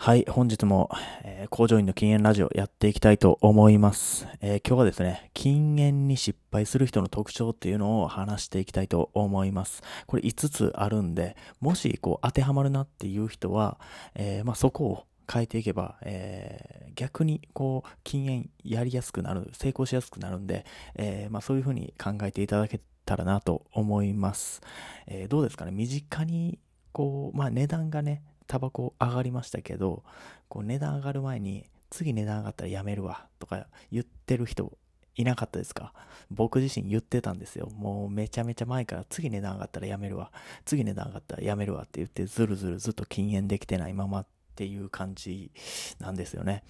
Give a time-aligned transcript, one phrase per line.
[0.00, 0.90] はい、本日も、
[1.24, 9.82] えー、工場員の禁煙ラジオやっていきたいと思います、えー、今日はですね、禁煙に失敗する人の特徴っていうのを話していきたいと思います。
[10.06, 13.80] これ5つあるんで、もしこう当てはまるなっていう人は、
[14.14, 24.62] えー、まあ、そこを変えていけば、え逆にこう禁煙やりやすくなる、成功しやすくなるんで、えまあ、そういうふうに考えていただけたらなと思います。
[25.08, 26.60] えどうですかね、身近に
[26.92, 30.02] こう、まあ、値段がね、タバコ上がりましたけど、
[30.48, 34.76] こう値段上がる前に、次値段上がったらやめるわとか言ってる人
[35.14, 35.92] いなかったですか？
[36.30, 37.68] 僕自身言ってたんですよ。
[37.76, 40.30] もうめちゃめちゃ前から次値段上がったらやめるわ。
[40.64, 44.26] 次値段上がったらやめるわって言ってずるずるずっと禁煙できてないまま
[44.58, 45.52] っていう感じ
[46.00, 46.64] なんですよね。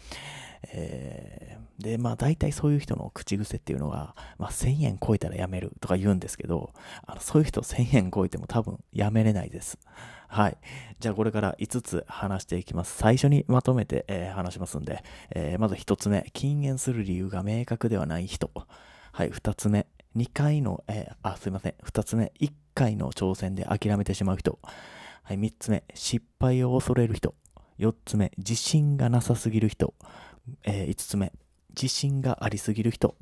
[0.72, 6.74] えー、で、まあ大体そういう人の口癖っていうのが、まあ1000円超えたらやめるとか言うんですけど、
[7.06, 9.78] あのそういう人1000円超えても多分やめれないです。
[10.28, 10.58] はい。
[11.00, 12.98] じゃあこれから5つ話していきます。
[12.98, 18.50] 最初にまとめて、えー、話しますんで、えー、まず1つ目、禁煙する理由が明確ではない人。
[19.12, 21.74] はい、2つ目、2回の、えー、あ、すいません。
[21.82, 24.58] 2つ目、1回の挑戦で諦めてしまう人。
[25.28, 27.34] はい、3つ目、失敗を恐れる人。
[27.78, 29.94] 4つ目、自信がなさすぎる人。
[30.64, 31.32] えー、5つ目、
[31.70, 33.14] 自信がありすぎる人。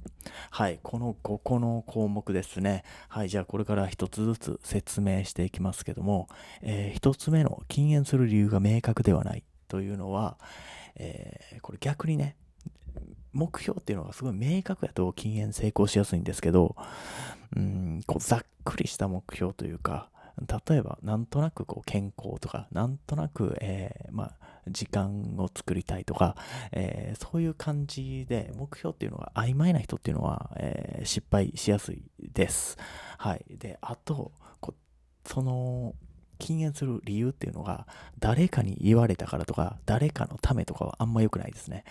[0.50, 2.84] はい、この5個の項目ですね。
[3.08, 6.28] はい、じゃあこれから1つずつ説明していきますけども、
[6.62, 10.38] えー、1つ目の禁煙する理由が明確ではないというのは、
[10.94, 12.36] えー、これ逆にね、
[13.32, 16.74] 目標っていうのがすごい明確やと禁煙成功しやすいんですけど、
[17.54, 20.08] うん、こうざっくりした目標というか、
[20.68, 24.32] 例えば、なんとなくこう健康とか、なんとなく、えー、まあ、
[24.68, 26.36] 時間を作りたいとか、
[26.72, 32.76] えー、そういう感じで目標っていうのが曖昧な人っていうのは、えー、失敗しやすいです。
[33.18, 33.44] はい。
[33.48, 34.74] で、あと、こ
[35.24, 35.94] その、
[36.38, 37.86] 禁煙する理由っていうのが、
[38.18, 41.84] 誰かに言われたからとか、誰かのためとかはあんま良くないですね。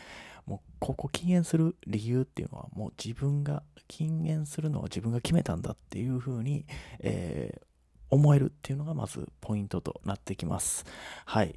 [0.46, 6.66] もう、ここ禁煙する理由っていうのは、もう自分が、禁煙するのは自分が決めたんだっていうふうに、
[7.00, 7.66] えー、
[8.10, 10.86] 思えるっていうのがまずポイントとなってきます。
[11.26, 11.56] はい。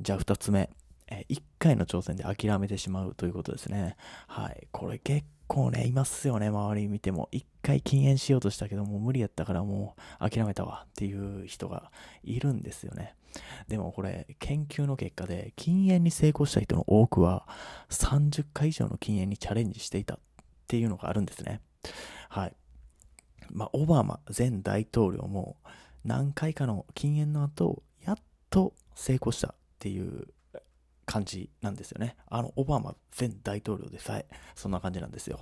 [0.00, 0.70] じゃあ2つ目。
[1.08, 3.96] え1回の挑戦で諦めてしまうということですね。
[4.26, 4.66] はい。
[4.72, 7.28] これ結構ね、いますよね、周り見ても。
[7.32, 11.90] 1回禁煙しようとしたけど、もう無理やったからもう諦めたわっていう人が
[12.24, 13.14] いるんですよね。
[13.68, 17.46] でもこれ、研究の結果で、禁煙に成功した人の多くは、
[17.90, 20.18] 30回以上の禁煙にチャレンジしていたっ
[20.66, 21.60] ていうのがあるんですね。
[22.28, 22.56] はい。
[23.52, 25.56] まあ、オバマ前大統領も、
[26.06, 28.16] 何回かの禁煙の後、やっ
[28.48, 30.28] と成功したっていう
[31.04, 32.16] 感じなんですよね。
[32.28, 35.40] あの、オバマ前大統領でさえ、そんな感じなんですよ。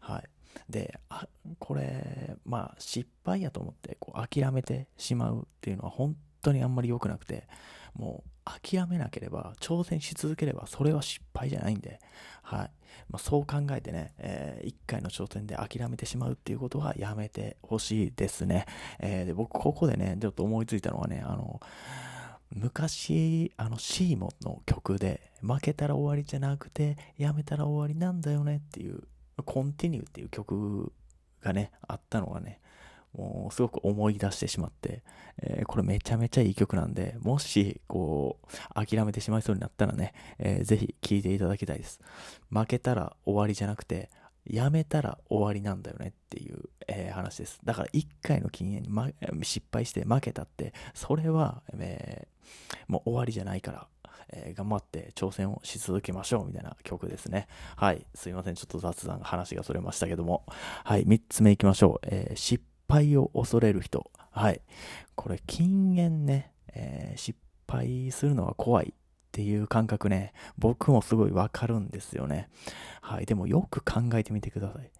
[0.00, 0.22] はい。
[0.70, 7.46] で、あこれ、まあ、失敗やと思って、こう、諦めてしまうっていうのは本当にあんまり良くなくて、
[7.92, 8.30] もう、
[8.62, 12.00] 諦めなければ、挑戦し続ければ、それは失敗じゃないんで、
[12.42, 12.70] はい。
[13.10, 18.66] まあ、そう考えてね、えー、1回の挑戦で諦めてしまうっていうことはやめてほしいですね。
[18.98, 21.60] えー、で、僕、ここでね、ちょっと思いついたのはね、あの、
[22.50, 29.02] 昔、あの、シーモンの曲で、負けたら終わりじゃなくて、やめたら終わりなんだよねっていう、
[29.44, 30.92] コンティニューっていう曲
[31.42, 32.60] がね、あったのがね、
[33.18, 35.02] もうすごく思い出してしまって、
[35.42, 42.00] えー、これめちゃめちゃいい曲なんで、もし、こう、諦めてしまいそうになったらね、えー、ぜひ聴いていただきたいです。
[42.50, 44.08] 負けたら終わりじゃなくて、
[44.44, 47.58] やめたら終わりなんだよねっていう、えー、話です。
[47.64, 49.10] だから一回の禁煙に、ま、
[49.42, 53.88] 失敗して負けたって、それは、えー、もう終わりじゃないから、
[54.30, 57.48] えー、頑張って挑戦をし続けましょうみたいな曲ですね。
[57.76, 58.06] はい。
[58.14, 58.54] すいません。
[58.54, 60.44] ちょっと雑談、話がそれましたけども。
[60.84, 61.04] はい。
[61.06, 62.06] 三つ目いきましょう。
[62.06, 64.10] えー、失敗を恐れる人。
[64.30, 64.60] はい。
[65.14, 68.92] これ、禁煙ね、えー、失敗するのは怖いっ
[69.32, 72.48] ていう感覚ね、僕もすごいわかるんですよね。
[73.02, 73.26] はい。
[73.26, 74.90] でもよく考えてみてください。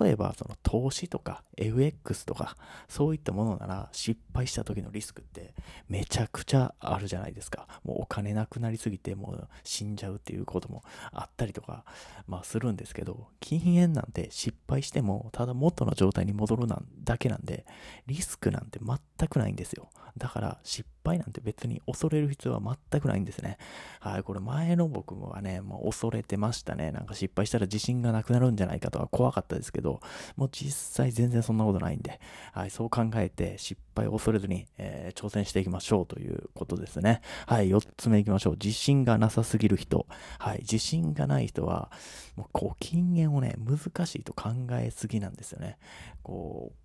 [0.00, 2.56] 例えば、その投資とか FX とか、
[2.88, 5.54] そういったものなら失敗した時のリスクって
[5.88, 7.66] めちゃくちゃあるじゃないですか。
[7.82, 10.82] もうお金なくなりすぎてもう死んじゃうっていうことも
[11.12, 11.84] あったりとか、
[12.26, 17.66] まあするんですけど、禁煙なんて失敗してもただ元の状態に戻るなんだけなんで、
[18.06, 19.88] リスクなんて全くないんですよ。
[20.16, 23.58] だから失敗なんて別に恐れる必要は全くないんですね。
[23.98, 26.92] はい、これ前の僕はね、もう恐れてましたね。
[26.92, 30.00] なんか失敗したら自信がなくなるんじゃないかとは怖かったですですけど、
[30.36, 32.20] もう実際全然そんなことないんで、
[32.52, 37.22] はい、そう考えて失敗を恐れずに、えー、挑戦していきましょうということですね。
[37.46, 38.52] はい、4つ目いきましょう。
[38.54, 40.06] 自信がなさすぎる人。
[40.38, 41.90] はい、自信がない人は、
[42.36, 45.78] もうこう禁煙をね、難しいと考えすぎなんですよね。
[46.22, 46.84] こう、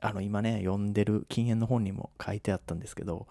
[0.00, 3.26] あの今ね、読んでる禁煙の本にも書いてあったんですけど、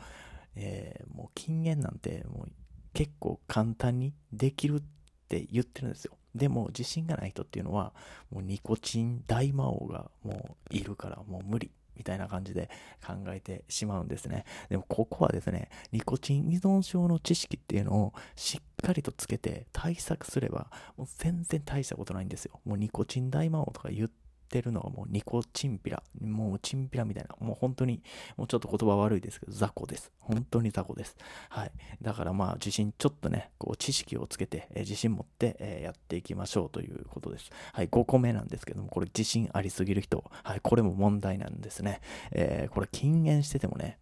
[0.56, 2.52] えー、もう禁煙なんてもう
[2.94, 4.84] 結構簡単にできるっ
[5.28, 6.18] て言ってるんですよ。
[6.36, 7.94] でも自信がない人っていうのは
[8.30, 12.70] もうニコチン大魔王がもういるからもう無理みたいな感じで
[13.06, 14.44] 考えてしまうんですね。
[14.70, 22.60] でもここはですね、ニコチン依存症の知識っていうのをしっかりとつけて対策すれば、もう全然大したことないんですよ。
[22.66, 24.25] もうニコチン大魔王とか言って
[24.60, 26.02] ってるのがもうニコチンピラ。
[26.22, 27.36] もうチンピラみたいな。
[27.46, 28.02] もう本当に、
[28.38, 30.12] もうちょっと言葉悪いですけど、雑魚です。
[30.20, 31.18] 本当に雑魚です。
[31.50, 31.72] はい。
[32.02, 37.50] だからまあ、自信ちょっとね、こう知識をつけて、えー、自信持って、えー、やっていきましょうということです。
[37.74, 37.90] はい。
[37.90, 40.24] 5個目なんですけども、これ自信ありすぎる人。
[40.44, 40.60] はい。
[40.62, 42.00] これも問題なんですね。
[42.32, 43.98] えー、これ禁煙しててもね、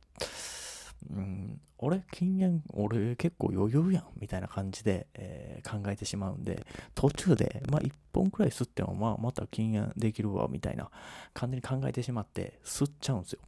[1.09, 6.65] うん、俺、禁煙、俺結構余裕やん、みたいな感じで、えー、考えてしまうんで、
[6.95, 10.89] 途中で、まあ1本くらい吸っても、まあまた禁煙できるわ、みたいな
[11.33, 13.39] 感じに考えてしまって、吸っちゃうんですよ。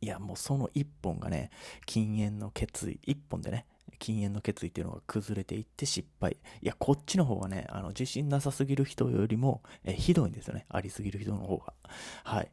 [0.00, 1.50] いや、もうその1本がね、
[1.84, 3.66] 禁煙の決意、1本でね、
[3.98, 6.36] 禁煙の決意っていうのが崩れていって失敗。
[6.62, 10.66] いや、こっちの方がね、あの、自信なさすぎる人よりも、えひどいんですよね。
[10.68, 11.74] ありすぎる人の方が。
[12.24, 12.50] はい。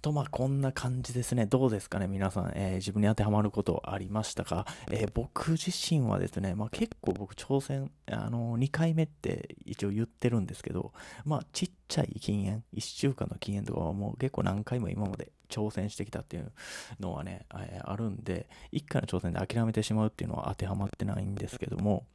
[0.00, 1.46] と、まあ、こんな感じですね。
[1.46, 2.52] どうですかね、皆さん。
[2.54, 10.92] えー、自分に当てはまることありましたか、えー、僕自身はですね、まあ、結構僕挑戦、あのー、2回目って一応言ってるんですけど、
[11.24, 16.50] まあ、ちっちゃい禁煙、1週間の禁煙とかはもう結構何回も今まで挑戦してきたっていう
[16.98, 22.06] のはね、え、あるんで、1回の挑戦で諦めてしまうっていうのは当てはまってないんですけども、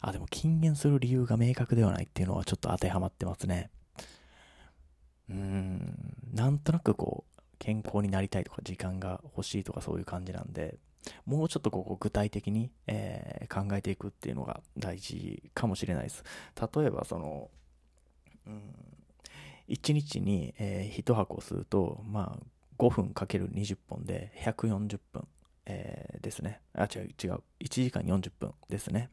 [0.00, 3.70] あ、でも禁煙する理由が明確ではないっていうのはちょっと当てはまってますね。
[5.28, 10.78] うーん、なんとなくこう、健康になりたいとか時間が欲しいとかそういう感じなんで、
[11.26, 16.24] もうちょっとここ具体的に、えー、考えていくっていうのが大事かもしれないです。
[16.74, 17.50] 例えばその、
[18.46, 18.74] うん、
[19.68, 22.46] 1日に、えー、1箱吸うと、まあ、
[22.78, 25.26] 5分かける20本で140分、
[25.66, 26.60] えー、ですね。
[26.74, 27.42] あ、違う、違う。
[27.60, 29.10] 1時間40分ですね。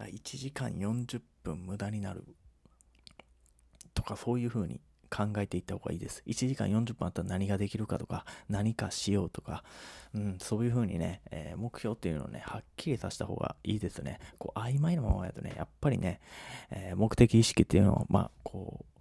[0.00, 2.24] 1時間40分無駄になる
[3.94, 6.22] とかそういう風に考えていった方がいいです。
[6.26, 9.62] 1時間40分あったら何ができるかとか、何かしようとか、
[10.12, 14.18] うん、そういう風にね、えー、目標っていうのをね、はっきりさせた方がいいですね。
[14.38, 16.20] こう、曖昧なままやとね、やっぱりね、
[16.70, 18.93] えー、目的意識っていうのは、まあ、こう、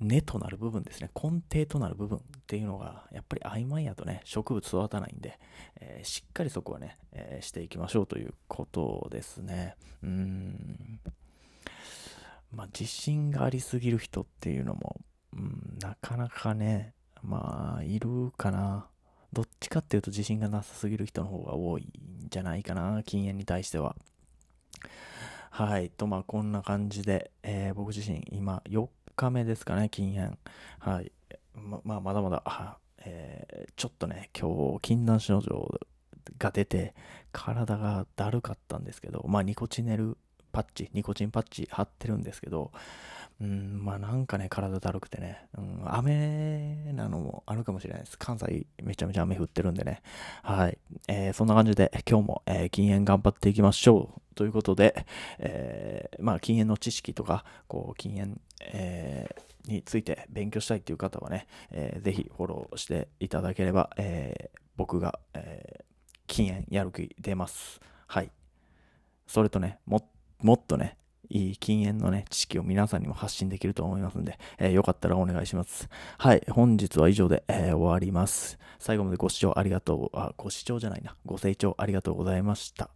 [0.00, 1.10] 根となる部分ですね。
[1.14, 5.38] 根底となる部分っていうのが、やっぱり曖昧やとね、植物育たないんで、
[5.76, 9.76] えー、しっかりそこはね、えしていきましょうということですね。
[10.02, 11.00] うん。
[12.52, 15.00] まあ、自信がありすぎる人っていうのも、
[15.34, 18.86] うん、なかなかね、まあ、いるかな。
[19.32, 23.94] どっちかっていうと自信がなさすぎる人の方が多いんじゃないかな、禁煙に対しては。
[25.50, 25.90] はい。
[25.90, 28.88] と、まあ、こんな感じで、えー、僕自身、今、4
[29.28, 30.38] 日目ですかね、禁煙。
[30.78, 31.12] はい。
[31.54, 35.78] ま、まあ、まだまだ、えー、ちょっとね、今日、禁断症状
[36.38, 36.94] が出て、
[37.32, 40.16] 体がだるかったんですけど、まあ、ニコチネル
[40.52, 42.72] パッチ、ニコチンパッチ貼ってるんですけど、
[43.40, 48.18] うん、まあなんかね、体だるくてね、うん、雨なのもあるかもしれないです。
[48.18, 50.02] 関西めちゃめちゃ雨降ってるんでね。
[50.42, 50.78] はい。
[51.08, 54.20] えー、そんな感じで今日も、えー、禁煙頑張っていきましょう。
[54.40, 55.04] ということで、
[55.38, 65.84] えー、まあ禁煙の知識とか、こう、禁煙、えー、について勉強したいっていう方はね、えー、ぜひフォローしていただければ、えー、僕が、え、
[66.26, 67.82] 禁煙やる気出ます。
[68.06, 68.30] はい。
[69.26, 70.04] それとね、もっ
[70.40, 70.96] もっとね、
[71.28, 75.90] いい禁煙のね、知識を皆さんにも発信できると思いますんで、えー、よかったらお願いします。
[76.16, 78.58] はい、本日は以上で、えー、終わります。
[78.78, 82.88] 最後までご視聴ありがとう、あ、ご視聴じゃないな、ご清聴ありがとうございました。